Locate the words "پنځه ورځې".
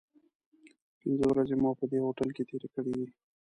1.01-1.55